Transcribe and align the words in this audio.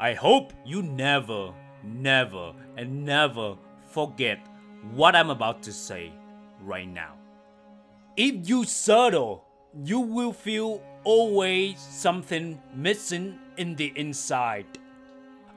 I 0.00 0.14
hope 0.14 0.54
you 0.64 0.80
never, 0.80 1.52
never, 1.84 2.54
and 2.78 3.04
never 3.04 3.58
forget 3.84 4.38
what 4.94 5.14
I'm 5.14 5.28
about 5.28 5.62
to 5.64 5.74
say 5.74 6.10
right 6.62 6.88
now. 6.88 7.16
If 8.16 8.48
you 8.48 8.64
settle, 8.64 9.44
you 9.84 10.00
will 10.00 10.32
feel 10.32 10.82
always 11.04 11.78
something 11.78 12.58
missing 12.74 13.38
in 13.58 13.76
the 13.76 13.92
inside. 13.94 14.78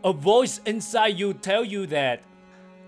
A 0.04 0.11
voice 0.11 0.60
inside 0.66 1.18
you 1.18 1.36
tell 1.36 1.64
you 1.64 1.88
that, 1.88 2.21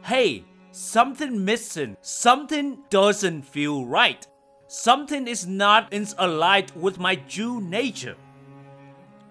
hey, 0.03 0.43
something 0.71 1.45
missing, 1.45 1.95
something 2.01 2.79
doesn't 2.89 3.43
feel 3.43 3.85
right, 3.85 4.27
something 4.67 5.25
is 5.25 5.47
not 5.47 5.93
in 5.93 6.05
aligned 6.17 6.73
with 6.75 6.99
my 6.99 7.15
Jew 7.15 7.61
nature. 7.61 8.17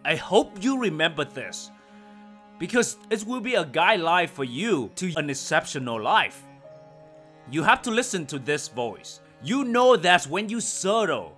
I 0.07 0.17
hope 0.17 0.65
you 0.65 0.79
remember 0.79 1.27
this 1.27 1.71
because 2.65 2.97
it 3.11 3.23
will 3.27 3.41
be 3.41 3.57
a 3.57 3.65
guideline 3.67 4.27
for 4.27 4.43
you 4.43 4.91
to 4.97 5.13
an 5.17 5.29
exceptional 5.29 6.01
life. 6.01 6.43
You 7.51 7.63
have 7.63 7.83
to 7.83 7.91
listen 7.91 8.25
to 8.29 8.39
this 8.39 8.69
voice. 8.69 9.21
You 9.43 9.65
know 9.65 9.99
that 9.99 10.25
when 10.25 10.49
you 10.49 10.63
settle, 10.63 11.37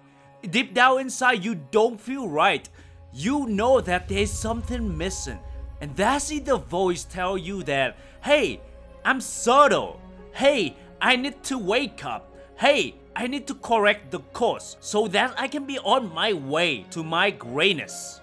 deep 0.49 0.73
down 0.73 1.01
inside 1.01 1.45
you 1.45 1.57
don't 1.73 2.01
feel 2.01 2.29
right. 2.29 2.69
You 3.13 3.49
know 3.49 3.81
that 3.81 4.07
there's 4.07 4.31
something 4.31 4.97
missing. 4.97 5.41
And 5.81 5.97
that's 5.97 6.29
the 6.29 6.59
voice 6.59 7.03
tell 7.03 7.37
you 7.37 7.65
that, 7.65 7.97
hey, 8.23 8.61
I'm 9.05 9.21
subtle. 9.21 10.01
Hey, 10.33 10.77
I 11.03 11.17
need 11.17 11.43
to 11.51 11.59
wake 11.59 12.05
up. 12.05 12.37
Hey, 12.55 12.95
I 13.17 13.27
need 13.27 13.49
to 13.49 13.55
correct 13.57 14.13
the 14.13 14.21
course 14.33 14.77
so 14.79 15.09
that 15.09 15.35
I 15.37 15.49
can 15.49 15.65
be 15.67 15.81
on 15.81 16.15
my 16.15 16.35
way 16.35 16.87
to 16.93 17.03
my 17.03 17.33
greatness. 17.33 18.21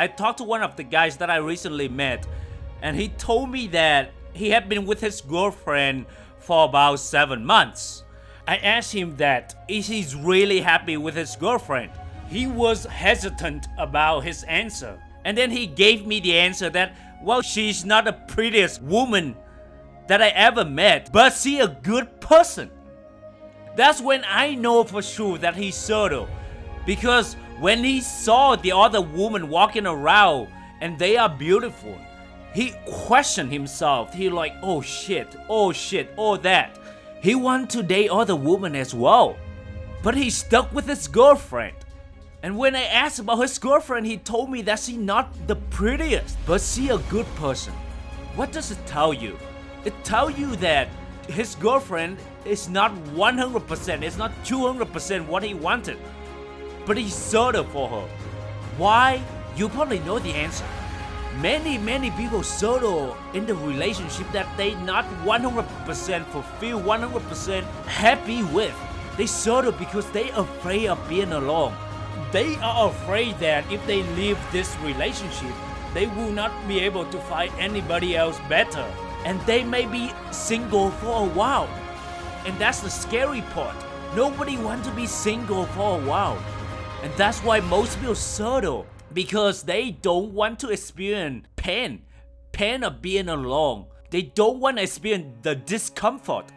I 0.00 0.06
talked 0.06 0.38
to 0.38 0.44
one 0.44 0.62
of 0.62 0.76
the 0.76 0.82
guys 0.82 1.18
that 1.18 1.28
I 1.28 1.36
recently 1.36 1.86
met, 1.86 2.26
and 2.80 2.96
he 2.96 3.08
told 3.08 3.50
me 3.50 3.66
that 3.66 4.12
he 4.32 4.48
had 4.48 4.66
been 4.66 4.86
with 4.86 4.98
his 4.98 5.20
girlfriend 5.20 6.06
for 6.38 6.64
about 6.64 7.00
seven 7.00 7.44
months. 7.44 8.04
I 8.48 8.56
asked 8.56 8.94
him 8.94 9.14
that 9.16 9.62
is 9.68 9.86
he's 9.86 10.16
really 10.16 10.62
happy 10.62 10.96
with 10.96 11.14
his 11.14 11.36
girlfriend. 11.36 11.92
He 12.30 12.46
was 12.46 12.86
hesitant 12.86 13.66
about 13.76 14.20
his 14.20 14.42
answer. 14.44 14.98
And 15.26 15.36
then 15.36 15.50
he 15.50 15.66
gave 15.66 16.06
me 16.06 16.18
the 16.20 16.38
answer 16.38 16.70
that, 16.70 16.96
well, 17.22 17.42
she's 17.42 17.84
not 17.84 18.06
the 18.06 18.14
prettiest 18.14 18.80
woman 18.80 19.36
that 20.08 20.22
I 20.22 20.28
ever 20.28 20.64
met, 20.64 21.12
but 21.12 21.34
she 21.34 21.60
a 21.60 21.68
good 21.68 22.22
person. 22.22 22.70
That's 23.76 24.00
when 24.00 24.24
I 24.26 24.54
know 24.54 24.82
for 24.82 25.02
sure 25.02 25.36
that 25.36 25.56
he's 25.56 25.76
subtle. 25.76 26.26
Because 26.86 27.36
when 27.60 27.84
he 27.84 28.00
saw 28.00 28.56
the 28.56 28.72
other 28.72 29.02
woman 29.02 29.50
walking 29.50 29.86
around 29.86 30.48
and 30.80 30.98
they 30.98 31.18
are 31.18 31.28
beautiful, 31.28 31.96
he 32.54 32.72
questioned 32.86 33.52
himself. 33.52 34.14
He 34.14 34.30
like, 34.30 34.54
oh 34.62 34.80
shit, 34.80 35.36
oh 35.46 35.70
shit, 35.70 36.12
oh 36.16 36.38
that. 36.38 36.78
He 37.22 37.34
want 37.34 37.68
to 37.70 37.82
date 37.82 38.08
other 38.08 38.34
woman 38.34 38.74
as 38.74 38.94
well. 38.94 39.36
But 40.02 40.14
he 40.14 40.30
stuck 40.30 40.72
with 40.72 40.86
his 40.86 41.06
girlfriend. 41.06 41.76
And 42.42 42.56
when 42.56 42.74
I 42.74 42.84
asked 42.84 43.18
about 43.18 43.42
his 43.42 43.58
girlfriend, 43.58 44.06
he 44.06 44.16
told 44.16 44.50
me 44.50 44.62
that 44.62 44.78
she 44.78 44.96
not 44.96 45.46
the 45.46 45.56
prettiest, 45.56 46.38
but 46.46 46.62
she 46.62 46.88
a 46.88 46.96
good 46.96 47.26
person. 47.34 47.74
What 48.36 48.52
does 48.52 48.70
it 48.70 48.78
tell 48.86 49.12
you? 49.12 49.38
It 49.84 49.92
tell 50.02 50.30
you 50.30 50.56
that 50.56 50.88
his 51.28 51.54
girlfriend 51.56 52.16
is 52.46 52.70
not 52.70 52.94
100%, 53.12 54.02
it's 54.02 54.16
not 54.16 54.32
200% 54.44 55.26
what 55.26 55.42
he 55.42 55.52
wanted. 55.52 55.98
But 56.90 56.98
he 56.98 57.08
settled 57.08 57.68
for 57.68 57.88
her. 57.88 58.08
Why? 58.76 59.22
You 59.54 59.68
probably 59.68 60.00
know 60.00 60.18
the 60.18 60.34
answer. 60.34 60.64
Many, 61.38 61.78
many 61.78 62.10
people 62.10 62.42
settle 62.42 63.16
in 63.32 63.46
the 63.46 63.54
relationship 63.54 64.26
that 64.32 64.48
they 64.56 64.74
not 64.82 65.04
100% 65.22 66.26
fulfill, 66.34 66.80
100% 66.80 67.62
happy 67.86 68.42
with. 68.42 68.74
They 69.16 69.26
settle 69.26 69.70
because 69.70 70.10
they 70.10 70.30
afraid 70.30 70.88
of 70.88 70.98
being 71.08 71.30
alone. 71.30 71.76
They 72.32 72.56
are 72.56 72.90
afraid 72.90 73.38
that 73.38 73.70
if 73.70 73.86
they 73.86 74.02
leave 74.18 74.38
this 74.50 74.76
relationship, 74.78 75.54
they 75.94 76.08
will 76.08 76.32
not 76.32 76.50
be 76.66 76.80
able 76.80 77.04
to 77.04 77.18
find 77.30 77.52
anybody 77.60 78.16
else 78.16 78.40
better. 78.48 78.84
And 79.24 79.40
they 79.42 79.62
may 79.62 79.86
be 79.86 80.10
single 80.32 80.90
for 80.90 81.22
a 81.22 81.28
while. 81.28 81.70
And 82.46 82.58
that's 82.58 82.80
the 82.80 82.90
scary 82.90 83.42
part. 83.54 83.76
Nobody 84.16 84.56
wants 84.56 84.88
to 84.88 84.94
be 84.96 85.06
single 85.06 85.66
for 85.66 86.00
a 86.00 86.04
while. 86.04 86.42
And 87.02 87.12
that's 87.14 87.40
why 87.40 87.60
most 87.60 87.98
people 87.98 88.14
settle 88.14 88.86
because 89.14 89.62
they 89.62 89.90
don't 89.90 90.32
want 90.32 90.58
to 90.60 90.68
experience 90.68 91.46
pain, 91.56 92.02
pain 92.52 92.84
of 92.84 93.00
being 93.00 93.28
alone. 93.28 93.86
They 94.10 94.22
don't 94.22 94.60
want 94.60 94.76
to 94.76 94.82
experience 94.82 95.38
the 95.42 95.54
discomfort, 95.54 96.52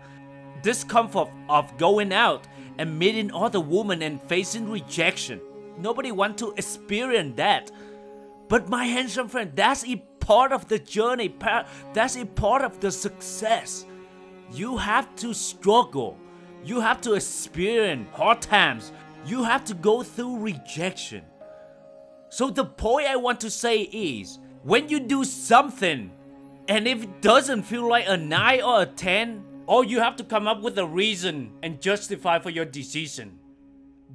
discomfort 0.62 1.30
of 1.48 1.78
going 1.78 2.12
out 2.12 2.48
and 2.78 3.00
meeting 3.00 3.32
other 3.32 3.60
women 3.60 4.02
and 4.02 4.22
facing 4.24 4.70
rejection. 4.70 5.40
Nobody 5.78 6.12
want 6.12 6.38
to 6.40 6.52
experience 6.58 7.38
that. 7.38 7.72
But 8.50 8.68
my 8.68 8.86
handsome 8.86 9.30
friend, 9.30 9.52
that's 9.56 9.86
a 9.86 9.96
part 10.20 10.52
of 10.52 10.68
the 10.68 10.78
journey. 10.78 11.34
That's 11.94 12.18
a 12.18 12.26
part 12.26 12.64
of 12.64 12.80
the 12.80 12.92
success. 12.92 13.86
You 14.52 14.78
have 14.78 15.16
to 15.18 15.34
struggle. 15.34 16.18
You 16.64 16.80
have 16.80 17.02
to 17.02 17.14
experience 17.14 18.10
hard 18.14 18.42
times. 18.42 18.92
You 19.26 19.44
have 19.44 19.64
to 19.66 19.74
go 19.74 20.04
through 20.04 20.40
rejection. 20.40 21.24
So 22.30 22.50
the 22.50 22.66
point 22.66 23.08
I 23.08 23.16
want 23.16 23.40
to 23.42 23.50
say 23.50 23.82
is, 23.82 24.40
when 24.64 24.90
you 24.90 25.00
do 25.00 25.24
something, 25.24 26.12
and 26.68 26.88
if 26.88 27.04
it 27.04 27.22
doesn't 27.22 27.64
feel 27.64 27.88
like 27.88 28.06
a 28.08 28.18
9 28.18 28.62
or 28.62 28.82
a 28.82 28.86
10, 28.86 29.44
all 29.66 29.84
you 29.84 30.00
have 30.00 30.16
to 30.18 30.24
come 30.24 30.48
up 30.48 30.62
with 30.62 30.78
a 30.78 30.86
reason 30.86 31.52
and 31.62 31.82
justify 31.82 32.40
for 32.40 32.50
your 32.50 32.66
decision. 32.66 33.40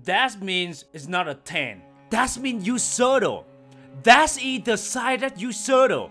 That 0.04 0.42
means 0.42 0.84
it's 0.92 1.08
not 1.08 1.28
a 1.28 1.34
10. 1.34 1.82
That 2.10 2.36
means 2.38 2.66
you 2.66 2.78
settle. 2.78 3.46
That's 4.02 4.36
the 4.36 4.76
side 4.76 5.20
that 5.20 5.40
you 5.40 5.52
settle. 5.52 6.10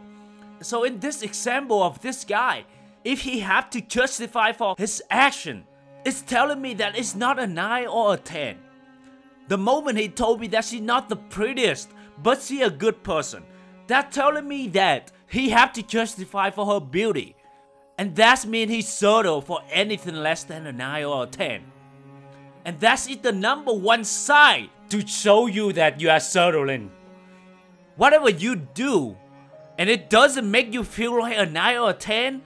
So 0.61 0.83
in 0.83 0.99
this 0.99 1.21
example 1.21 1.83
of 1.83 2.01
this 2.01 2.23
guy, 2.23 2.65
if 3.03 3.21
he 3.21 3.39
have 3.39 3.69
to 3.71 3.81
justify 3.81 4.51
for 4.53 4.75
his 4.77 5.03
action, 5.09 5.65
it's 6.03 6.21
telling 6.21 6.61
me 6.61 6.73
that 6.75 6.97
it's 6.97 7.15
not 7.15 7.39
a 7.39 7.47
9 7.47 7.87
or 7.87 8.15
a 8.15 8.17
10. 8.17 8.57
The 9.47 9.57
moment 9.57 9.97
he 9.97 10.09
told 10.09 10.41
me 10.41 10.47
that 10.47 10.65
she's 10.65 10.81
not 10.81 11.09
the 11.09 11.15
prettiest, 11.15 11.89
but 12.21 12.41
she 12.41 12.61
a 12.61 12.69
good 12.69 13.03
person, 13.03 13.43
that 13.87 14.11
telling 14.11 14.47
me 14.47 14.67
that 14.69 15.11
he 15.27 15.49
have 15.49 15.73
to 15.73 15.83
justify 15.83 16.49
for 16.49 16.65
her 16.65 16.79
beauty. 16.79 17.35
And 17.97 18.15
that 18.15 18.45
mean 18.45 18.69
he 18.69 18.81
settle 18.81 19.41
for 19.41 19.61
anything 19.71 20.15
less 20.15 20.43
than 20.43 20.67
a 20.67 20.71
9 20.71 21.03
or 21.05 21.23
a 21.23 21.27
10. 21.27 21.63
And 22.65 22.79
that's 22.79 23.07
it 23.07 23.23
the 23.23 23.31
number 23.31 23.73
one 23.73 24.03
sign 24.03 24.69
to 24.89 25.05
show 25.07 25.47
you 25.47 25.73
that 25.73 26.01
you 26.01 26.09
are 26.09 26.19
settling. 26.19 26.91
Whatever 27.95 28.29
you 28.29 28.55
do, 28.55 29.17
and 29.77 29.89
it 29.89 30.09
doesn't 30.09 30.49
make 30.49 30.73
you 30.73 30.83
feel 30.83 31.19
like 31.19 31.37
a 31.37 31.45
9 31.45 31.77
or 31.77 31.89
a 31.91 31.93
10, 31.93 32.41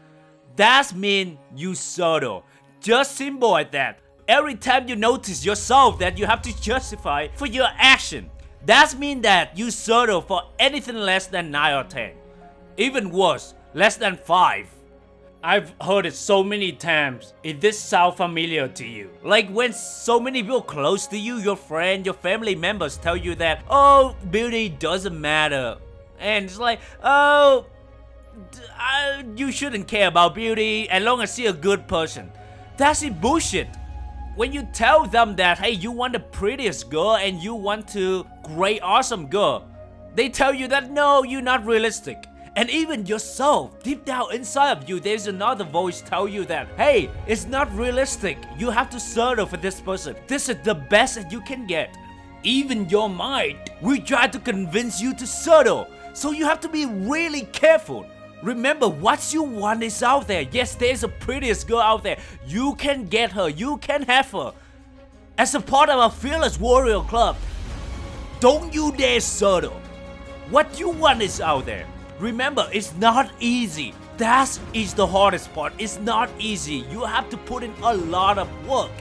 that's 0.56 0.94
mean 0.94 1.38
you 1.56 1.76
settle. 1.76 2.46
Just 2.80 3.16
simple 3.16 3.58
as 3.58 3.68
that. 3.72 4.00
Every 4.32 4.56
time 4.56 4.88
you 4.88 4.96
notice 4.96 5.46
yourself 5.46 6.00
that 6.00 6.18
you 6.18 6.26
have 6.26 6.42
to 6.44 6.62
justify 6.62 7.28
for 7.36 7.48
your 7.48 7.68
action, 7.76 8.30
that 8.66 8.98
means 8.98 9.24
that 9.24 9.58
you 9.58 9.70
settle 9.72 10.22
for 10.22 10.44
anything 10.58 10.96
less 10.96 11.28
than 11.28 11.52
9 11.52 11.74
or 11.74 11.84
10. 11.84 12.14
Even 12.78 13.10
worse, 13.10 13.56
less 13.74 13.98
than 13.98 14.16
5. 14.16 14.68
I've 15.44 15.74
heard 15.82 16.06
it 16.06 16.14
so 16.14 16.46
many 16.46 16.72
times. 16.72 17.34
Is 17.44 17.60
this 17.60 17.78
sound 17.78 18.16
familiar 18.16 18.70
to 18.70 18.88
you? 18.88 19.10
Like 19.22 19.50
when 19.50 19.74
so 19.74 20.18
many 20.18 20.42
people 20.42 20.62
close 20.62 21.08
to 21.08 21.18
you, 21.18 21.36
your 21.40 21.58
friend, 21.58 22.06
your 22.06 22.16
family 22.16 22.56
members 22.56 22.96
tell 22.96 23.18
you 23.18 23.36
that, 23.36 23.66
oh, 23.70 24.16
beauty 24.30 24.70
doesn't 24.70 25.20
matter. 25.20 25.78
And 26.20 26.46
it's 26.46 26.58
like, 26.58 26.80
oh, 27.04 27.66
I, 28.78 29.20
uh, 29.20 29.24
you 29.36 29.52
shouldn't 29.52 29.90
care 29.90 30.08
about 30.08 30.36
beauty 30.36 30.90
as 30.90 31.04
long 31.04 31.20
as 31.22 31.38
you're 31.38 31.50
a 31.50 31.54
good 31.54 31.86
person. 31.90 32.32
That's 32.78 33.04
it 33.04 33.20
bullshit. 33.20 33.68
When 34.36 34.54
you 34.54 34.64
tell 34.64 35.06
them 35.06 35.36
that, 35.36 35.60
hey, 35.60 35.72
you 35.72 35.92
want 35.92 36.14
the 36.14 36.20
prettiest 36.20 36.90
girl 36.90 37.18
and 37.18 37.44
you 37.44 37.54
want 37.54 37.86
to 37.90 38.26
great 38.44 38.82
awesome 38.82 39.28
girl, 39.28 39.68
they 40.16 40.30
tell 40.30 40.54
you 40.54 40.70
that 40.70 40.90
no, 40.90 41.24
you're 41.24 41.42
not 41.42 41.66
realistic. 41.66 42.28
And 42.56 42.70
even 42.70 43.06
yourself, 43.06 43.84
deep 43.84 44.06
down 44.06 44.34
inside 44.34 44.78
of 44.78 44.88
you, 44.88 45.02
there's 45.02 45.28
another 45.28 45.66
voice 45.66 46.02
tell 46.02 46.30
you 46.30 46.46
that, 46.46 46.70
hey, 46.78 47.10
it's 47.28 47.46
not 47.46 47.74
realistic. 47.76 48.38
You 48.58 48.70
have 48.70 48.90
to 48.92 49.02
settle 49.02 49.46
for 49.46 49.58
this 49.58 49.82
person. 49.82 50.16
This 50.28 50.48
is 50.48 50.58
the 50.64 50.76
best 50.76 51.16
that 51.16 51.30
you 51.30 51.42
can 51.42 51.68
get. 51.68 51.98
Even 52.44 52.90
your 52.90 53.10
mind 53.10 53.58
will 53.82 54.02
try 54.02 54.28
to 54.28 54.40
convince 54.40 55.02
you 55.02 55.14
to 55.16 55.28
settle. 55.28 55.88
So 56.14 56.32
you 56.32 56.46
have 56.46 56.62
to 56.62 56.70
be 56.70 56.86
really 56.86 57.42
careful. 57.42 58.06
Remember, 58.44 58.88
what 58.88 59.34
you 59.34 59.44
want 59.44 59.84
is 59.84 60.02
out 60.02 60.28
there. 60.28 60.42
Yes, 60.42 60.76
there's 60.76 61.04
a 61.04 61.08
prettiest 61.08 61.68
girl 61.68 61.80
out 61.80 62.04
there. 62.04 62.18
You 62.48 62.76
can 62.76 63.08
get 63.08 63.32
her. 63.34 63.50
You 63.50 63.78
can 63.78 64.04
have 64.04 64.32
her. 64.32 64.54
As 65.38 65.54
a 65.54 65.60
part 65.60 65.90
of 65.90 66.00
our 66.00 66.12
Fearless 66.12 66.60
Warrior 66.60 67.02
Club, 67.02 67.36
don't 68.40 68.74
you 68.74 68.92
dare 68.94 69.20
settle. 69.20 69.80
What 70.50 70.80
you 70.80 70.90
want 70.90 71.22
is 71.22 71.40
out 71.40 71.66
there. 71.66 71.86
Remember, 72.20 72.68
it's 72.74 72.96
not 72.98 73.32
easy. 73.40 73.94
That 74.18 74.60
is 74.74 74.94
the 74.94 75.08
hardest 75.08 75.54
part. 75.54 75.74
It's 75.78 76.00
not 76.00 76.30
easy. 76.40 76.86
You 76.92 77.04
have 77.06 77.30
to 77.30 77.38
put 77.38 77.64
in 77.64 77.74
a 77.84 77.96
lot 77.96 78.38
of 78.38 78.50
work 78.68 78.92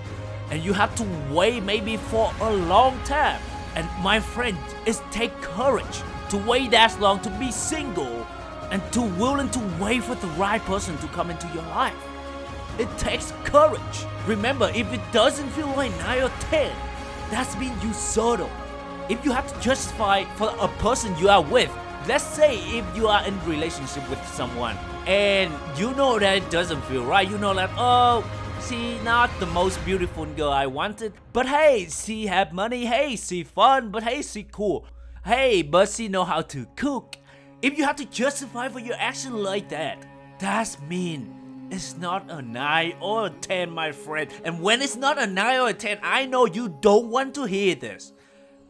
and 0.50 0.62
you 0.62 0.72
have 0.72 0.94
to 0.96 1.06
wait 1.30 1.62
maybe 1.62 1.96
for 1.96 2.32
a 2.40 2.52
long 2.52 2.98
time. 3.04 3.40
And 3.74 3.88
my 4.02 4.20
friend, 4.20 4.58
it 4.84 5.00
take 5.10 5.32
courage 5.40 6.02
to 6.30 6.36
wait 6.36 6.72
that 6.72 7.00
long 7.00 7.20
to 7.20 7.30
be 7.38 7.50
single 7.50 8.19
and 8.70 8.82
to 8.92 9.00
willing 9.00 9.50
to 9.50 9.60
wait 9.80 10.02
for 10.04 10.14
the 10.14 10.26
right 10.28 10.60
person 10.62 10.96
to 10.98 11.06
come 11.08 11.30
into 11.30 11.46
your 11.48 11.64
life. 11.64 11.94
It 12.78 12.88
takes 12.98 13.32
courage. 13.44 14.06
Remember, 14.26 14.70
if 14.74 14.92
it 14.92 15.00
doesn't 15.12 15.48
feel 15.50 15.68
like 15.68 15.90
9 15.98 16.22
or 16.22 16.32
10, 16.50 16.72
that's 17.30 17.56
mean 17.56 17.72
you 17.82 17.92
settle. 17.92 18.50
If 19.08 19.24
you 19.24 19.32
have 19.32 19.52
to 19.52 19.60
justify 19.60 20.24
for 20.36 20.54
a 20.60 20.68
person 20.78 21.16
you 21.18 21.28
are 21.28 21.42
with, 21.42 21.70
let's 22.06 22.24
say 22.24 22.58
if 22.78 22.84
you 22.96 23.08
are 23.08 23.26
in 23.26 23.44
relationship 23.44 24.08
with 24.08 24.24
someone 24.28 24.76
and 25.06 25.52
you 25.76 25.92
know 25.94 26.18
that 26.18 26.36
it 26.38 26.50
doesn't 26.50 26.80
feel 26.82 27.04
right, 27.04 27.28
you 27.28 27.38
know 27.38 27.54
that 27.54 27.70
oh 27.76 28.24
she 28.68 28.98
not 29.00 29.30
the 29.40 29.46
most 29.46 29.82
beautiful 29.84 30.26
girl 30.26 30.50
I 30.50 30.66
wanted, 30.66 31.14
but 31.32 31.46
hey, 31.46 31.88
she 31.90 32.26
have 32.26 32.52
money, 32.52 32.86
hey, 32.86 33.16
she 33.16 33.42
fun, 33.42 33.90
but 33.90 34.02
hey, 34.02 34.22
she 34.22 34.44
cool. 34.44 34.86
Hey, 35.24 35.62
but 35.62 35.88
she 35.88 36.08
know 36.08 36.24
how 36.24 36.42
to 36.42 36.66
cook. 36.76 37.16
If 37.62 37.76
you 37.76 37.84
have 37.84 37.96
to 37.96 38.06
justify 38.06 38.68
for 38.68 38.78
your 38.78 38.96
action 38.98 39.42
like 39.42 39.68
that, 39.68 40.06
that's 40.38 40.80
mean 40.80 41.68
it's 41.70 41.96
not 41.96 42.30
a 42.30 42.40
9 42.40 42.94
or 43.00 43.26
a 43.26 43.30
10, 43.30 43.70
my 43.70 43.92
friend. 43.92 44.30
And 44.44 44.62
when 44.62 44.80
it's 44.80 44.96
not 44.96 45.18
a 45.18 45.26
9 45.26 45.60
or 45.60 45.68
a 45.68 45.74
10, 45.74 45.98
I 46.02 46.24
know 46.24 46.46
you 46.46 46.74
don't 46.80 47.08
want 47.08 47.34
to 47.34 47.44
hear 47.44 47.74
this. 47.74 48.12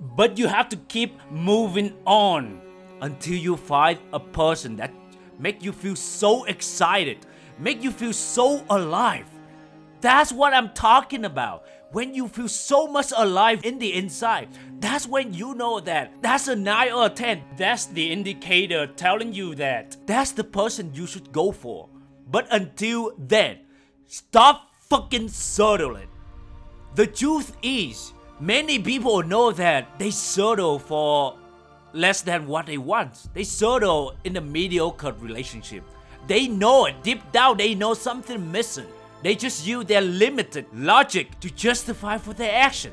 But 0.01 0.39
you 0.39 0.49
have 0.49 0.69
to 0.71 0.77
keep 0.77 1.21
moving 1.31 1.95
on 2.05 2.61
until 3.01 3.37
you 3.37 3.57
find 3.57 3.99
a 4.13 4.19
person 4.19 4.77
that 4.77 4.93
make 5.39 5.63
you 5.63 5.73
feel 5.73 5.95
so 5.95 6.45
excited, 6.45 7.27
make 7.59 7.85
you 7.85 7.93
feel 7.93 8.13
so 8.13 8.65
alive. 8.69 9.27
That's 10.01 10.33
what 10.33 10.53
I'm 10.53 10.71
talking 10.71 11.25
about. 11.25 11.65
When 11.93 12.15
you 12.15 12.29
feel 12.29 12.47
so 12.47 12.87
much 12.87 13.13
alive 13.17 13.65
in 13.65 13.81
the 13.81 13.93
inside, 13.95 14.49
that's 14.79 15.09
when 15.09 15.35
you 15.35 15.55
know 15.55 15.81
that 15.81 16.23
that's 16.23 16.47
a 16.47 16.55
9 16.55 16.93
or 16.93 17.07
a 17.07 17.11
10. 17.11 17.43
That's 17.57 17.87
the 17.87 18.13
indicator 18.13 18.87
telling 18.87 19.33
you 19.33 19.57
that 19.57 19.97
that's 20.07 20.31
the 20.31 20.45
person 20.45 20.95
you 20.95 21.09
should 21.09 21.33
go 21.33 21.51
for. 21.51 21.89
But 22.31 22.47
until 22.53 23.13
then, 23.19 23.59
stop 24.07 24.71
fucking 24.89 25.31
settling. 25.31 26.07
The 26.95 27.09
truth 27.09 27.57
is, 27.61 28.13
many 28.39 28.79
people 28.79 29.25
know 29.25 29.51
that 29.51 29.99
they 29.99 30.13
settle 30.13 30.79
for 30.79 31.37
less 31.93 32.23
than 32.23 32.47
what 32.47 32.67
they 32.67 32.79
want. 32.79 33.35
They 33.35 33.43
settle 33.43 34.15
in 34.23 34.37
a 34.37 34.41
mediocre 34.41 35.13
relationship. 35.19 35.83
They 36.29 36.47
know 36.47 36.87
it. 36.87 37.03
Deep 37.03 37.33
down, 37.33 37.57
they 37.57 37.75
know 37.75 37.95
something 37.95 38.53
missing. 38.53 38.87
They 39.23 39.35
just 39.35 39.67
use 39.67 39.85
their 39.85 40.01
limited 40.01 40.67
logic 40.73 41.39
to 41.41 41.51
justify 41.51 42.19
for 42.19 42.33
their 42.33 42.55
action. 42.55 42.93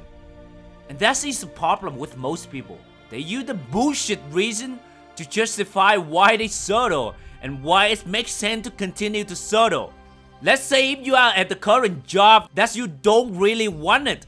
And 0.89 1.00
that 1.00 1.24
is 1.25 1.41
the 1.41 1.47
problem 1.47 1.97
with 1.97 2.18
most 2.18 2.51
people. 2.51 2.79
They 3.09 3.19
use 3.19 3.45
the 3.45 3.53
bullshit 3.53 4.19
reason 4.31 4.79
to 5.15 5.27
justify 5.27 5.97
why 5.97 6.38
they 6.38 6.47
settle 6.47 7.15
and 7.41 7.63
why 7.63 7.88
it 7.88 8.06
makes 8.06 8.31
sense 8.31 8.65
to 8.65 8.71
continue 8.71 9.24
to 9.24 9.35
settle. 9.35 9.94
Let's 10.41 10.63
say 10.63 10.91
if 10.91 11.06
you 11.06 11.15
are 11.15 11.31
at 11.33 11.50
the 11.50 11.56
current 11.56 12.06
job 12.06 12.50
that 12.53 12.75
you 12.75 12.88
don't 12.88 13.38
really 13.38 13.68
want 13.68 14.07
it, 14.07 14.25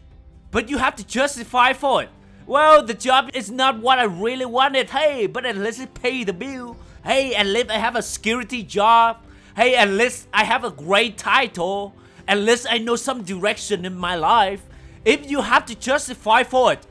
but 0.52 0.70
you 0.70 0.78
have 0.78 0.96
to 0.96 1.06
justify 1.06 1.74
for 1.74 2.04
it. 2.04 2.10
Well, 2.48 2.84
the 2.84 2.96
job 2.96 3.30
is 3.34 3.52
not 3.52 3.80
what 3.80 4.00
I 4.00 4.06
really 4.06 4.46
wanted. 4.46 4.90
Hey, 4.90 5.28
but 5.28 5.46
at 5.46 5.56
least 5.56 5.82
it 5.82 5.94
pay 5.94 6.24
the 6.24 6.34
bill. 6.34 6.78
Hey, 7.04 7.36
at 7.36 7.46
least 7.46 7.70
I 7.70 7.78
have 7.78 7.96
a 7.96 8.02
security 8.02 8.64
job. 8.64 9.18
Hey, 9.60 9.76
at 9.76 9.90
least 9.90 10.30
I 10.34 10.46
have 10.46 10.64
a 10.64 10.72
great 10.72 11.18
title. 11.18 11.94
At 12.30 12.38
least 12.38 12.66
I 12.70 12.78
know 12.78 12.96
some 12.96 13.24
direction 13.24 13.84
in 13.84 13.94
my 13.94 14.16
life. 14.16 14.62
If 15.04 15.30
you 15.30 15.42
have 15.42 15.66
to 15.66 15.76
justify 15.76 16.44
for 16.44 16.72
it, 16.72 16.88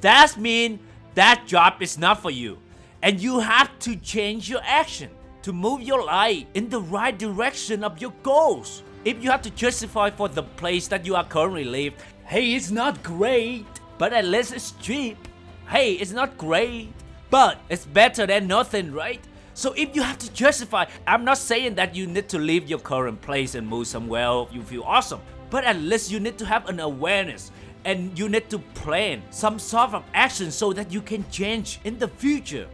that 0.00 0.36
means 0.38 0.78
that 1.16 1.42
job 1.44 1.82
is 1.82 1.98
not 1.98 2.22
for 2.22 2.30
you. 2.30 2.58
And 3.02 3.20
you 3.20 3.40
have 3.40 3.76
to 3.80 3.96
change 3.96 4.48
your 4.48 4.60
action 4.62 5.10
to 5.42 5.52
move 5.52 5.82
your 5.82 6.04
life 6.04 6.44
in 6.54 6.68
the 6.68 6.82
right 6.82 7.18
direction 7.18 7.82
of 7.82 8.00
your 8.00 8.12
goals. 8.22 8.84
If 9.04 9.20
you 9.20 9.32
have 9.32 9.42
to 9.42 9.50
justify 9.50 10.10
for 10.10 10.28
the 10.28 10.44
place 10.44 10.86
that 10.86 11.04
you 11.04 11.16
are 11.16 11.24
currently 11.24 11.64
live, 11.64 11.94
hey, 12.26 12.54
it's 12.54 12.70
not 12.70 13.02
great, 13.02 13.66
but 13.98 14.12
at 14.12 14.24
least 14.24 14.52
it's 14.52 14.70
cheap. 14.80 15.18
Hey, 15.66 15.94
it's 15.94 16.12
not 16.12 16.38
great, 16.38 16.92
but 17.28 17.58
it's 17.68 17.86
better 17.86 18.24
than 18.24 18.46
nothing, 18.46 18.92
right? 18.92 19.20
So 19.54 19.72
if 19.74 19.94
you 19.94 20.02
have 20.02 20.18
to 20.18 20.32
justify, 20.32 20.86
I'm 21.06 21.24
not 21.24 21.38
saying 21.38 21.76
that 21.76 21.94
you 21.94 22.08
need 22.08 22.28
to 22.30 22.38
leave 22.38 22.68
your 22.68 22.80
current 22.80 23.20
place 23.22 23.54
and 23.54 23.66
move 23.66 23.86
somewhere 23.86 24.46
you 24.50 24.62
feel 24.62 24.82
awesome, 24.82 25.20
but 25.48 25.62
at 25.62 25.76
least 25.76 26.10
you 26.10 26.18
need 26.18 26.36
to 26.38 26.46
have 26.46 26.68
an 26.68 26.80
awareness 26.80 27.52
and 27.84 28.18
you 28.18 28.28
need 28.28 28.50
to 28.50 28.58
plan 28.58 29.22
some 29.30 29.60
sort 29.60 29.94
of 29.94 30.02
action 30.12 30.50
so 30.50 30.72
that 30.72 30.90
you 30.90 31.00
can 31.00 31.24
change 31.30 31.78
in 31.84 31.98
the 32.00 32.08
future. 32.08 32.66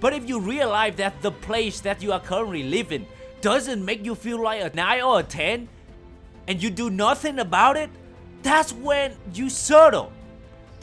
But 0.00 0.14
if 0.14 0.26
you 0.26 0.40
realize 0.40 0.96
that 0.96 1.20
the 1.20 1.30
place 1.30 1.80
that 1.80 2.02
you 2.02 2.12
are 2.12 2.20
currently 2.20 2.62
living 2.62 3.06
doesn't 3.42 3.84
make 3.84 4.04
you 4.06 4.14
feel 4.14 4.42
like 4.42 4.62
a 4.62 4.74
9 4.74 5.02
or 5.02 5.20
a 5.20 5.22
10 5.22 5.68
and 6.48 6.62
you 6.62 6.70
do 6.70 6.88
nothing 6.88 7.38
about 7.38 7.76
it, 7.76 7.90
that's 8.42 8.72
when 8.72 9.14
you 9.34 9.50
settle. 9.50 10.10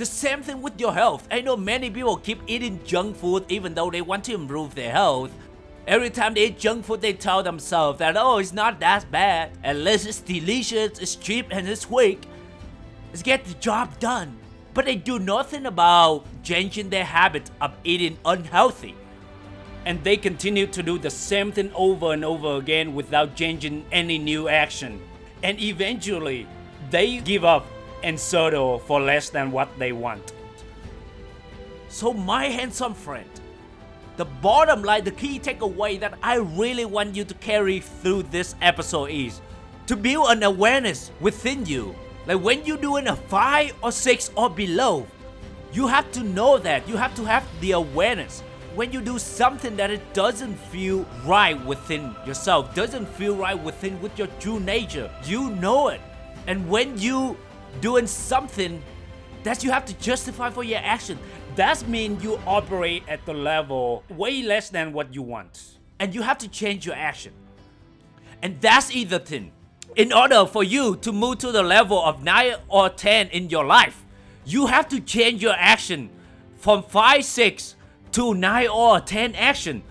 The 0.02 0.08
same 0.08 0.42
thing 0.42 0.64
with 0.64 0.82
your 0.82 0.96
health. 0.96 1.28
I 1.30 1.42
know 1.42 1.56
many 1.56 1.92
people 1.92 2.18
keep 2.18 2.42
eating 2.48 2.84
junk 2.84 3.16
food 3.18 3.46
even 3.50 3.76
though 3.76 3.92
they 3.92 4.02
want 4.02 4.24
to 4.24 4.34
improve 4.34 4.74
their 4.74 4.90
health. 4.90 5.30
Every 5.86 6.10
time 6.10 6.34
they 6.34 6.48
eat 6.48 6.58
junk 6.58 6.86
food, 6.86 7.02
they 7.02 7.14
tell 7.14 7.44
themselves 7.44 8.00
that, 8.00 8.18
oh, 8.18 8.40
it's 8.40 8.52
not 8.52 8.80
that 8.80 9.12
bad. 9.12 9.52
Unless 9.64 10.08
it's 10.08 10.20
delicious, 10.20 10.98
it's 10.98 11.16
cheap, 11.16 11.50
and 11.52 11.70
it's 11.70 11.86
quick. 11.86 12.26
Let's 13.10 13.22
get 13.22 13.46
the 13.46 13.54
job 13.54 14.00
done. 14.00 14.40
But 14.74 14.86
they 14.86 14.96
do 14.96 15.20
nothing 15.20 15.68
about 15.68 16.26
changing 16.42 16.90
their 16.90 17.06
habit 17.06 17.52
of 17.62 17.76
eating 17.84 18.18
unhealthy 18.26 18.96
and 19.86 20.04
they 20.04 20.18
continue 20.18 20.66
to 20.66 20.82
do 20.82 20.98
the 20.98 21.12
same 21.12 21.52
thing 21.52 21.72
over 21.76 22.14
and 22.14 22.26
over 22.26 22.56
again 22.56 22.96
without 22.96 23.36
changing 23.36 23.86
any 23.92 24.18
new 24.18 24.50
action. 24.50 25.00
And 25.44 25.60
eventually, 25.60 26.48
they 26.90 27.20
give 27.20 27.46
up 27.46 27.68
and 28.04 28.20
settle 28.20 28.80
for 28.80 29.00
less 29.00 29.30
than 29.30 29.52
what 29.52 29.70
they 29.78 29.92
want. 29.92 30.34
So, 31.90 32.14
my 32.14 32.46
handsome 32.46 32.94
friend, 32.94 33.30
the 34.18 34.26
bottom 34.26 34.84
line, 34.84 35.04
the 35.04 35.12
key 35.12 35.40
takeaway 35.40 36.00
that 36.00 36.18
I 36.22 36.36
really 36.36 36.86
want 36.86 37.16
you 37.16 37.24
to 37.26 37.34
carry 37.36 37.80
through 37.80 38.24
this 38.24 38.56
episode 38.62 39.12
is 39.12 39.42
to 39.88 39.96
build 39.96 40.30
an 40.30 40.44
awareness 40.44 41.12
within 41.20 41.66
you. 41.66 41.96
Like 42.28 42.42
when 42.42 42.64
you're 42.66 42.78
doing 42.78 43.08
a 43.08 43.16
5 43.16 43.74
or 43.82 43.92
6 43.92 44.32
or 44.36 44.50
below, 44.50 45.08
you 45.74 45.88
have 45.88 46.12
to 46.12 46.24
know 46.24 46.58
that. 46.60 46.88
You 46.88 46.98
have 46.98 47.16
to 47.16 47.26
have 47.26 47.48
the 47.62 47.72
awareness 47.72 48.44
when 48.76 48.94
you 48.94 49.02
do 49.02 49.20
something 49.20 49.76
that 49.76 49.92
it 49.92 50.14
doesn't 50.14 50.56
feel 50.56 51.06
right 51.26 51.60
within 51.66 52.16
yourself, 52.26 52.74
doesn't 52.74 53.06
feel 53.06 53.36
right 53.36 53.62
within 53.62 54.02
with 54.02 54.18
your 54.18 54.28
true 54.40 54.60
nature, 54.60 55.12
you 55.26 55.50
know 55.50 55.90
it. 55.90 56.00
And 56.48 56.70
when 56.70 56.98
you 56.98 57.38
doing 57.80 58.08
something 58.08 58.82
that 59.44 59.64
you 59.64 59.72
have 59.72 59.86
to 59.86 59.94
justify 59.96 60.50
for 60.50 60.64
your 60.64 60.80
action, 60.84 61.18
that 61.56 61.88
means 61.88 62.24
you 62.24 62.40
operate 62.46 63.04
at 63.08 63.26
the 63.26 63.34
level 63.34 64.04
way 64.10 64.42
less 64.42 64.70
than 64.70 64.94
what 64.94 65.14
you 65.14 65.22
want. 65.22 65.78
And 66.00 66.14
you 66.14 66.22
have 66.22 66.38
to 66.40 66.48
change 66.48 66.86
your 66.86 66.96
action. 66.96 67.34
And 68.42 68.60
that's 68.60 68.92
either 68.92 69.20
thing. 69.20 69.52
In 69.96 70.14
order 70.14 70.46
for 70.46 70.64
you 70.64 70.96
to 70.98 71.12
move 71.12 71.40
to 71.40 71.52
the 71.52 71.62
level 71.62 72.02
of 72.02 72.24
9 72.24 72.56
or 72.70 72.90
10 72.90 73.30
in 73.30 73.50
your 73.50 73.66
life, 73.66 74.04
you 74.46 74.68
have 74.68 74.88
to 74.90 75.00
change 75.00 75.44
your 75.44 75.56
action 75.58 76.10
from 76.56 76.84
5, 76.84 77.24
6 77.24 77.76
to 78.14 78.34
9 78.34 78.68
or 78.70 79.00
10 79.00 79.36
action. 79.36 79.84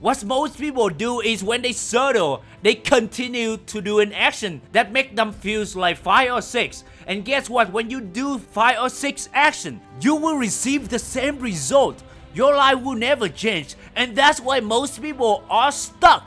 What 0.00 0.24
most 0.24 0.58
people 0.58 0.88
do 0.88 1.20
is 1.20 1.44
when 1.44 1.62
they 1.62 1.72
settle, 1.72 2.42
they 2.62 2.74
continue 2.74 3.56
to 3.56 3.80
do 3.80 4.00
an 4.00 4.12
action 4.12 4.60
that 4.72 4.92
make 4.92 5.16
them 5.16 5.32
feel 5.32 5.64
like 5.74 5.96
5 5.96 6.32
or 6.32 6.42
6. 6.42 6.84
And 7.06 7.24
guess 7.24 7.50
what? 7.50 7.72
When 7.72 7.90
you 7.90 8.00
do 8.00 8.38
5 8.38 8.78
or 8.80 8.88
6 8.88 9.28
action, 9.32 9.80
you 10.00 10.16
will 10.16 10.36
receive 10.36 10.88
the 10.88 10.98
same 10.98 11.38
result. 11.38 12.02
Your 12.34 12.54
life 12.54 12.80
will 12.80 12.94
never 12.94 13.28
change. 13.28 13.74
And 13.94 14.16
that's 14.16 14.40
why 14.40 14.60
most 14.60 15.02
people 15.02 15.44
are 15.50 15.72
stuck. 15.72 16.26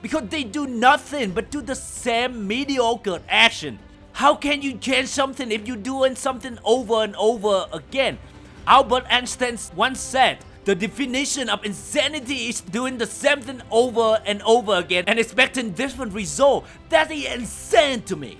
Because 0.00 0.28
they 0.28 0.44
do 0.44 0.66
nothing 0.66 1.30
but 1.30 1.50
do 1.50 1.60
the 1.60 1.74
same 1.74 2.46
mediocre 2.46 3.20
action. 3.28 3.78
How 4.12 4.34
can 4.34 4.62
you 4.62 4.76
change 4.78 5.08
something 5.08 5.50
if 5.50 5.66
you're 5.66 5.76
doing 5.76 6.16
something 6.16 6.58
over 6.64 7.02
and 7.02 7.16
over 7.16 7.66
again? 7.72 8.18
Albert 8.66 9.04
Einstein 9.10 9.58
once 9.74 10.00
said, 10.00 10.38
the 10.64 10.74
definition 10.76 11.48
of 11.48 11.64
insanity 11.64 12.48
is 12.48 12.60
doing 12.60 12.96
the 12.96 13.06
same 13.06 13.40
thing 13.40 13.62
over 13.70 14.22
and 14.24 14.40
over 14.42 14.74
again 14.74 15.04
and 15.08 15.18
expecting 15.18 15.72
different 15.72 16.12
result. 16.12 16.66
That 16.88 17.10
is 17.10 17.24
insane 17.24 18.02
to 18.02 18.14
me. 18.14 18.38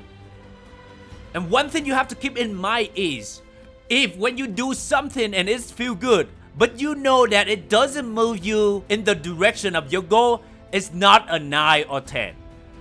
And 1.35 1.51
one 1.51 1.71
thing 1.71 1.87
you 1.87 1.95
have 1.95 2.09
to 2.09 2.15
keep 2.15 2.37
in 2.37 2.55
mind 2.55 2.91
is, 2.95 3.43
if 3.89 4.17
when 4.17 4.39
you 4.39 4.47
do 4.47 4.75
something 4.75 5.35
and 5.35 5.49
it 5.49 5.61
feel 5.63 5.95
good, 5.95 6.29
but 6.57 6.81
you 6.81 6.95
know 6.95 7.27
that 7.27 7.49
it 7.49 7.69
doesn't 7.69 8.07
move 8.07 8.45
you 8.45 8.85
in 8.89 9.05
the 9.05 9.15
direction 9.15 9.75
of 9.75 9.93
your 9.93 10.03
goal, 10.03 10.43
it's 10.73 10.93
not 10.93 11.27
a 11.29 11.39
9 11.39 11.85
or 11.89 12.01
10. 12.01 12.35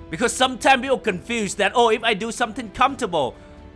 Because 0.10 0.34
sometimes 0.34 0.82
people 0.82 1.00
confuse 1.00 1.56
that, 1.56 1.72
oh, 1.76 1.90
if 1.90 2.04
I 2.04 2.14
do 2.14 2.32
something 2.32 2.70
comfortable, 2.72 3.36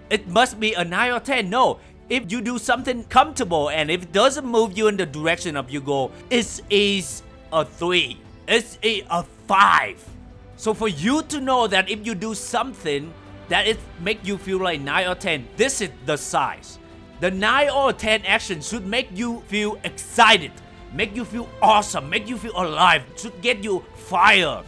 it 0.09 0.27
must 0.27 0.59
be 0.59 0.73
a 0.73 0.83
9 0.83 1.11
or 1.11 1.19
10. 1.19 1.49
No, 1.49 1.79
if 2.09 2.31
you 2.31 2.41
do 2.41 2.57
something 2.57 3.03
comfortable 3.05 3.69
and 3.69 3.89
if 3.89 4.03
it 4.03 4.11
doesn't 4.11 4.45
move 4.45 4.77
you 4.77 4.87
in 4.87 4.97
the 4.97 5.05
direction 5.05 5.55
of 5.55 5.71
your 5.71 5.81
goal, 5.81 6.11
it 6.29 6.61
is 6.69 7.23
a 7.53 7.63
3. 7.63 8.19
It's 8.47 8.77
a, 8.83 9.03
a 9.09 9.23
5. 9.47 10.09
So 10.57 10.73
for 10.73 10.87
you 10.87 11.23
to 11.23 11.39
know 11.39 11.67
that 11.67 11.89
if 11.89 12.05
you 12.05 12.15
do 12.15 12.35
something 12.35 13.13
that 13.49 13.67
it 13.67 13.77
make 13.99 14.25
you 14.25 14.37
feel 14.37 14.59
like 14.59 14.81
9 14.81 15.07
or 15.07 15.15
10, 15.15 15.47
this 15.57 15.81
is 15.81 15.89
the 16.05 16.17
size. 16.17 16.79
The 17.19 17.31
9 17.31 17.69
or 17.69 17.93
10 17.93 18.25
action 18.25 18.61
should 18.61 18.85
make 18.85 19.09
you 19.13 19.41
feel 19.47 19.79
excited, 19.83 20.51
make 20.93 21.15
you 21.15 21.25
feel 21.25 21.49
awesome, 21.61 22.09
make 22.09 22.27
you 22.27 22.37
feel 22.37 22.53
alive, 22.55 23.03
should 23.17 23.41
get 23.41 23.63
you 23.63 23.83
fired. 23.95 24.65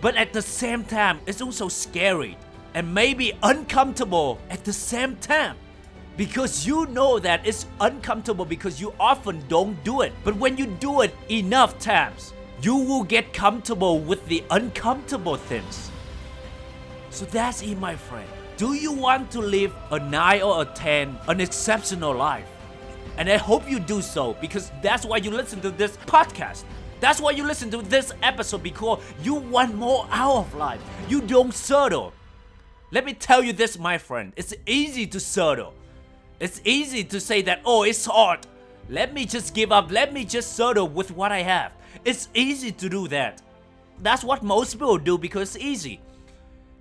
But 0.00 0.16
at 0.16 0.32
the 0.32 0.42
same 0.42 0.84
time, 0.84 1.20
it's 1.26 1.40
also 1.40 1.68
scary 1.68 2.36
and 2.74 2.92
maybe 2.92 3.32
uncomfortable 3.42 4.38
at 4.50 4.64
the 4.64 4.72
same 4.72 5.16
time. 5.16 5.56
Because 6.16 6.66
you 6.66 6.86
know 6.86 7.18
that 7.18 7.46
it's 7.46 7.66
uncomfortable 7.80 8.44
because 8.44 8.80
you 8.80 8.94
often 9.00 9.42
don't 9.48 9.82
do 9.82 10.02
it. 10.02 10.12
But 10.22 10.36
when 10.36 10.56
you 10.56 10.66
do 10.66 11.00
it 11.00 11.14
enough 11.28 11.78
times, 11.78 12.32
you 12.62 12.76
will 12.76 13.02
get 13.02 13.32
comfortable 13.32 13.98
with 13.98 14.24
the 14.26 14.44
uncomfortable 14.50 15.36
things. 15.36 15.90
So 17.14 17.24
that's 17.26 17.62
it, 17.62 17.78
my 17.78 17.94
friend. 17.94 18.28
Do 18.56 18.72
you 18.72 18.90
want 18.90 19.30
to 19.30 19.40
live 19.40 19.72
a 19.92 20.00
9 20.00 20.42
or 20.42 20.62
a 20.62 20.64
10, 20.64 21.16
an 21.28 21.40
exceptional 21.40 22.12
life? 22.12 22.48
And 23.18 23.30
I 23.30 23.36
hope 23.36 23.70
you 23.70 23.78
do 23.78 24.02
so 24.02 24.34
because 24.40 24.72
that's 24.82 25.06
why 25.06 25.18
you 25.18 25.30
listen 25.30 25.60
to 25.60 25.70
this 25.70 25.96
podcast. 26.08 26.64
That's 26.98 27.20
why 27.20 27.30
you 27.30 27.44
listen 27.44 27.70
to 27.70 27.82
this 27.82 28.12
episode 28.20 28.64
because 28.64 29.00
you 29.22 29.34
want 29.34 29.76
more 29.76 30.08
out 30.10 30.38
of 30.38 30.54
life. 30.56 30.80
You 31.08 31.20
don't 31.20 31.54
settle. 31.54 32.12
Let 32.90 33.04
me 33.04 33.14
tell 33.14 33.44
you 33.44 33.52
this, 33.52 33.78
my 33.78 33.96
friend. 33.96 34.32
It's 34.34 34.52
easy 34.66 35.06
to 35.06 35.20
settle. 35.20 35.72
It's 36.40 36.60
easy 36.64 37.04
to 37.04 37.20
say 37.20 37.42
that, 37.42 37.60
oh, 37.64 37.84
it's 37.84 38.06
hard. 38.06 38.44
Let 38.88 39.14
me 39.14 39.24
just 39.24 39.54
give 39.54 39.70
up. 39.70 39.92
Let 39.92 40.12
me 40.12 40.24
just 40.24 40.56
settle 40.56 40.88
with 40.88 41.12
what 41.12 41.30
I 41.30 41.42
have. 41.42 41.74
It's 42.04 42.28
easy 42.34 42.72
to 42.72 42.88
do 42.88 43.06
that. 43.06 43.40
That's 44.02 44.24
what 44.24 44.42
most 44.42 44.72
people 44.72 44.98
do 44.98 45.16
because 45.16 45.54
it's 45.54 45.64
easy. 45.64 46.00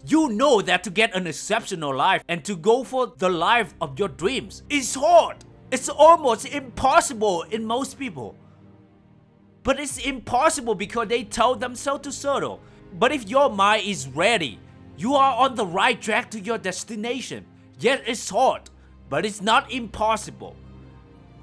You 0.06 0.30
know 0.30 0.62
that 0.62 0.84
to 0.84 0.90
get 0.90 1.16
an 1.16 1.28
exceptional 1.28 1.96
life 1.96 2.24
and 2.28 2.44
to 2.44 2.58
go 2.58 2.84
for 2.84 3.14
the 3.18 3.30
life 3.30 3.74
of 3.80 3.98
your 3.98 4.10
dreams 4.10 4.64
is 4.70 4.96
hard. 4.96 5.38
It's 5.72 5.88
almost 5.88 6.46
impossible 6.46 7.44
in 7.44 7.64
most 7.64 7.98
people. 7.98 8.36
But 9.64 9.80
it's 9.80 9.98
impossible 9.98 10.76
because 10.76 11.08
they 11.08 11.24
tell 11.24 11.56
themselves 11.56 12.04
to 12.04 12.12
settle. 12.12 12.60
But 13.00 13.14
if 13.14 13.30
your 13.30 13.50
mind 13.50 13.88
is 13.88 14.10
ready, 14.10 14.60
you 14.98 15.16
are 15.16 15.36
on 15.38 15.56
the 15.56 15.66
right 15.66 16.00
track 16.00 16.30
to 16.32 16.40
your 16.40 16.58
destination. 16.58 17.46
Yes, 17.80 18.02
it's 18.06 18.30
hard, 18.30 18.70
but 19.10 19.26
it's 19.26 19.42
not 19.42 19.72
impossible. 19.72 20.58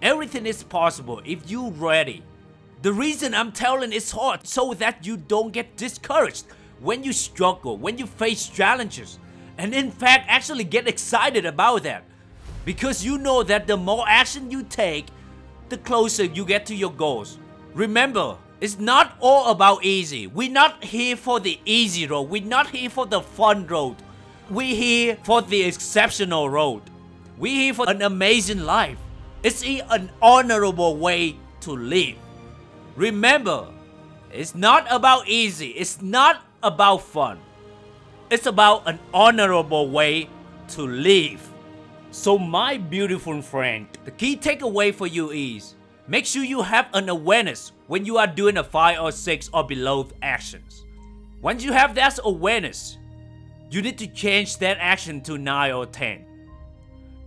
Everything 0.03 0.45
is 0.45 0.63
possible 0.63 1.23
if 1.25 1.51
you 1.51 1.69
are 1.69 1.71
ready. 1.71 2.23
The 2.83 2.93
reason 2.93 3.35
I'm 3.35 3.53
telling 3.53 3.93
it's 3.93 4.11
hard 4.11 4.47
so 4.47 4.75
that 4.75 5.07
you 5.07 5.17
don't 5.17 5.53
get 5.53 5.77
discouraged 5.77 6.45
when 6.81 7.05
you 7.05 7.13
struggle, 7.13 7.77
when 7.77 7.99
you 7.99 8.07
face 8.07 8.49
challenges, 8.49 9.19
and 9.59 9.75
in 9.75 9.91
fact 9.91 10.27
actually 10.29 10.65
get 10.65 10.89
excited 10.89 11.45
about 11.45 11.83
that. 11.83 12.05
Because 12.65 13.05
you 13.05 13.19
know 13.19 13.43
that 13.43 13.67
the 13.67 13.77
more 13.77 14.05
action 14.09 14.51
you 14.51 14.63
take, 14.63 15.07
the 15.69 15.79
closer 15.79 16.25
you 16.25 16.45
get 16.45 16.67
to 16.67 16.75
your 16.75 16.93
goals. 16.93 17.39
Remember, 17.75 18.37
it's 18.61 18.79
not 18.79 19.17
all 19.21 19.51
about 19.51 19.85
easy. 19.85 20.27
We're 20.27 20.51
not 20.51 20.85
here 20.85 21.17
for 21.17 21.41
the 21.41 21.59
easy 21.65 22.07
road. 22.07 22.29
We're 22.29 22.45
not 22.45 22.71
here 22.71 22.91
for 22.91 23.07
the 23.07 23.21
fun 23.21 23.67
road. 23.67 23.97
We're 24.51 24.75
here 24.75 25.17
for 25.23 25.41
the 25.41 25.63
exceptional 25.63 26.51
road. 26.51 26.83
We're 27.39 27.55
here 27.55 27.75
for 27.75 27.89
an 27.89 28.03
amazing 28.03 28.61
life. 28.61 28.99
It's 29.43 29.63
an 29.65 30.11
honorable 30.21 30.97
way 30.97 31.37
to 31.61 31.71
live. 31.71 32.17
Remember, 32.97 33.69
it's 34.31 34.55
not 34.55 34.87
about 34.91 35.29
easy. 35.29 35.69
It's 35.69 36.03
not 36.03 36.45
about 36.63 37.03
fun. 37.03 37.39
It's 38.31 38.47
about 38.47 38.87
an 38.87 38.99
honorable 39.13 39.89
way 39.91 40.29
to 40.69 40.83
live. 40.83 41.47
So, 42.13 42.39
my 42.39 42.77
beautiful 42.77 43.41
friend, 43.43 43.87
the 44.05 44.11
key 44.11 44.37
takeaway 44.37 44.95
for 44.95 45.07
you 45.07 45.31
is 45.31 45.75
make 46.07 46.27
sure 46.27 46.43
you 46.43 46.63
have 46.63 46.89
an 46.93 47.09
awareness 47.09 47.73
when 47.87 48.05
you 48.05 48.19
are 48.19 48.27
doing 48.27 48.57
a 48.57 48.65
5 48.65 49.01
or 49.01 49.13
6 49.13 49.51
or 49.53 49.65
below 49.65 50.09
actions. 50.23 50.85
Once 51.41 51.65
you 51.65 51.73
have 51.73 51.95
that 51.95 52.19
awareness, 52.25 52.99
you 53.71 53.81
need 53.81 53.99
to 53.99 54.07
change 54.07 54.59
that 54.59 54.77
action 54.81 55.21
to 55.23 55.39
9 55.39 55.73
or 55.73 55.87
10. 55.87 56.27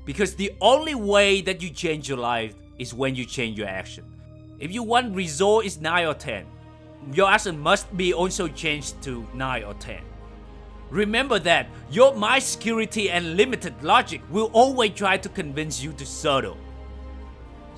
Because 0.05 0.35
the 0.35 0.51
only 0.61 0.95
way 0.95 1.41
that 1.41 1.61
you 1.61 1.69
change 1.69 2.09
your 2.09 2.17
life 2.17 2.55
is 2.77 2.93
when 2.93 3.15
you 3.15 3.25
change 3.25 3.57
your 3.57 3.67
action. 3.67 4.05
If 4.59 4.71
you 4.71 4.83
want 4.83 5.15
result 5.15 5.65
is 5.65 5.79
9 5.79 6.05
or 6.05 6.13
10, 6.13 6.45
your 7.11 7.29
action 7.29 7.59
must 7.59 7.95
be 7.97 8.13
also 8.13 8.47
changed 8.47 9.01
to 9.03 9.27
9 9.33 9.63
or 9.63 9.73
10. 9.75 10.01
Remember 10.89 11.39
that 11.39 11.67
your 11.89 12.13
mind 12.15 12.43
security 12.43 13.09
and 13.09 13.35
limited 13.35 13.73
logic 13.83 14.21
will 14.29 14.49
always 14.53 14.91
try 14.91 15.17
to 15.17 15.27
convince 15.27 15.81
you 15.81 15.91
to 15.93 16.05
settle. 16.05 16.57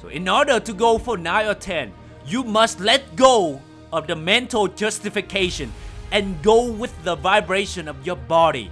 So 0.01 0.09
in 0.09 0.27
order 0.27 0.59
to 0.59 0.73
go 0.73 0.97
for 0.97 1.17
9 1.17 1.47
or 1.47 1.55
10, 1.55 1.93
you 2.27 2.43
must 2.43 2.79
let 2.79 3.15
go 3.15 3.61
of 3.93 4.07
the 4.07 4.15
mental 4.15 4.67
justification 4.67 5.71
and 6.11 6.41
go 6.43 6.69
with 6.71 6.93
the 7.03 7.15
vibration 7.15 7.87
of 7.87 8.05
your 8.05 8.17
body. 8.17 8.69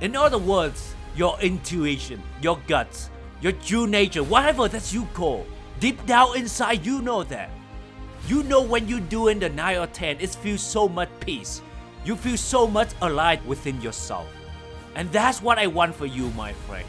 In 0.00 0.14
other 0.14 0.38
words, 0.38 0.94
your 1.16 1.40
intuition, 1.40 2.22
your 2.42 2.60
guts, 2.66 3.08
your 3.40 3.52
true 3.52 3.86
nature, 3.86 4.22
whatever 4.22 4.68
that 4.68 4.92
you 4.92 5.06
call. 5.14 5.46
Deep 5.80 6.04
down 6.06 6.36
inside, 6.36 6.84
you 6.84 7.00
know 7.00 7.22
that. 7.24 7.50
You 8.26 8.42
know 8.42 8.60
when 8.60 8.88
you 8.88 8.98
do 8.98 9.28
in 9.28 9.38
the 9.38 9.48
9 9.48 9.76
or 9.76 9.86
10, 9.86 10.18
it 10.20 10.30
feels 10.30 10.60
so 10.60 10.88
much 10.88 11.08
peace. 11.20 11.62
You 12.04 12.16
feel 12.16 12.36
so 12.36 12.66
much 12.66 12.88
alive 13.00 13.44
within 13.46 13.80
yourself. 13.80 14.26
And 14.96 15.10
that's 15.12 15.40
what 15.40 15.58
I 15.58 15.68
want 15.68 15.94
for 15.94 16.06
you, 16.06 16.30
my 16.30 16.52
friend. 16.66 16.86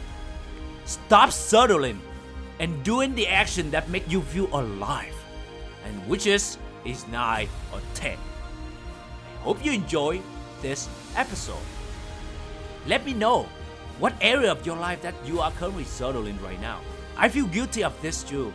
Stop 0.84 1.30
settling 1.30 2.00
and 2.58 2.82
doing 2.82 3.14
the 3.14 3.28
action 3.28 3.70
that 3.70 3.88
make 3.88 4.10
you 4.10 4.20
feel 4.22 4.48
alive. 4.52 5.14
And 5.84 5.94
which 6.08 6.26
is 6.26 6.58
is 6.84 7.06
9 7.08 7.48
or 7.72 7.80
10. 7.94 8.18
I 8.18 9.42
hope 9.42 9.64
you 9.64 9.72
enjoy 9.72 10.20
this 10.60 10.88
episode. 11.14 11.62
Let 12.86 13.04
me 13.04 13.14
know 13.14 13.46
what 13.98 14.14
area 14.20 14.50
of 14.50 14.66
your 14.66 14.76
life 14.76 15.02
that 15.02 15.14
you 15.24 15.40
are 15.40 15.52
currently 15.52 15.84
settling 15.84 16.40
right 16.42 16.60
now. 16.60 16.80
I 17.16 17.28
feel 17.28 17.46
guilty 17.46 17.84
of 17.84 18.00
this 18.02 18.22
too. 18.22 18.52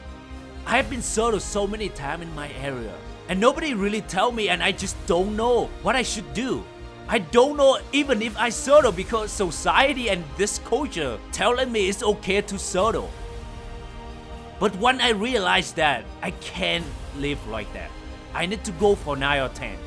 I 0.66 0.78
have 0.78 0.90
been 0.90 1.02
settled 1.02 1.42
so 1.42 1.68
many 1.68 1.90
times 1.90 2.24
in 2.24 2.34
my 2.36 2.52
area 2.54 2.94
and 3.30 3.40
nobody 3.40 3.74
really 3.74 4.02
tell 4.02 4.32
me 4.32 4.50
and 4.50 4.64
I 4.64 4.72
just 4.72 4.96
don't 5.06 5.36
know 5.36 5.66
what 5.82 5.96
I 5.96 6.04
should 6.04 6.34
do. 6.34 6.64
I 7.08 7.20
don't 7.20 7.58
know 7.58 7.80
even 7.92 8.22
if 8.22 8.38
I 8.38 8.50
solo 8.50 8.92
because 8.92 9.32
society 9.32 10.10
and 10.10 10.24
this 10.38 10.60
culture 10.60 11.20
telling 11.32 11.72
me 11.72 11.90
it's 11.90 12.02
okay 12.02 12.42
to 12.42 12.58
solo. 12.58 13.10
But 14.60 14.76
when 14.78 15.02
I 15.02 15.10
realized 15.10 15.76
that 15.76 16.06
I 16.22 16.32
can't 16.32 16.86
live 17.18 17.46
like 17.48 17.72
that, 17.74 17.92
I 18.34 18.46
need 18.46 18.64
to 18.64 18.72
go 18.74 18.96
for 18.96 19.18
9 19.18 19.42
or 19.42 19.50
10. 19.50 19.78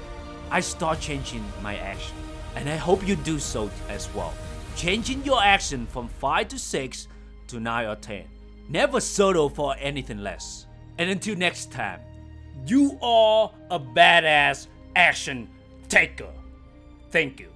I 0.50 0.60
start 0.60 1.00
changing 1.00 1.44
my 1.62 1.76
action. 1.76 2.14
And 2.54 2.68
I 2.68 2.76
hope 2.76 3.06
you 3.06 3.16
do 3.16 3.38
so 3.38 3.70
as 3.88 4.12
well. 4.14 4.34
Changing 4.76 5.24
your 5.24 5.42
action 5.42 5.86
from 5.86 6.08
5 6.08 6.48
to 6.48 6.58
6 6.58 7.08
to 7.48 7.60
9 7.60 7.86
or 7.86 7.96
10. 7.96 8.24
Never 8.68 9.00
settle 9.00 9.48
for 9.48 9.76
anything 9.78 10.18
less. 10.18 10.66
And 10.98 11.10
until 11.10 11.36
next 11.36 11.70
time, 11.70 12.00
you 12.66 12.98
are 13.02 13.52
a 13.70 13.78
badass 13.78 14.66
action 14.96 15.48
taker. 15.88 16.32
Thank 17.10 17.40
you. 17.40 17.55